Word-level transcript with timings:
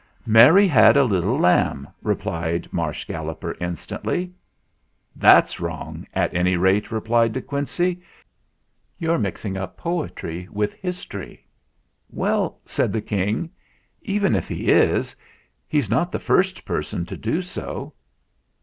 "'Mary 0.25 0.67
had 0.67 0.97
a 0.97 1.03
little 1.03 1.37
lamb/" 1.37 1.87
replied 2.11 2.67
Marsh 2.73 3.03
Galloper 3.05 3.55
instantly. 3.61 4.33
"That's 5.15 5.59
wrong, 5.59 6.07
at 6.15 6.33
any 6.33 6.57
rate," 6.57 6.89
declared 6.89 7.33
De 7.33 7.39
Quincey. 7.43 8.01
"You're 8.97 9.19
mixing 9.19 9.57
up 9.57 9.77
poetry 9.77 10.47
with 10.51 10.73
his 10.73 11.05
tory." 11.05 11.45
"Well," 12.09 12.59
said 12.65 12.91
the 12.91 12.99
King, 13.01 13.51
"even 14.01 14.33
if 14.35 14.47
he 14.47 14.71
is, 14.71 15.15
he's 15.67 15.87
not 15.87 16.11
the 16.11 16.17
first 16.17 16.65
person 16.65 17.05
to 17.05 17.15
do 17.15 17.43
so." 17.43 17.93